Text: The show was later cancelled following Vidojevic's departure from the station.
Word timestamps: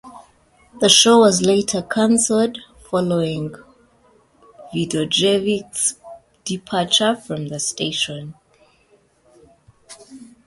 The 0.79 0.89
show 0.89 1.19
was 1.19 1.43
later 1.43 1.83
cancelled 1.83 2.57
following 2.89 3.53
Vidojevic's 4.73 5.99
departure 6.43 7.15
from 7.15 7.49
the 7.49 7.59
station. 7.59 8.33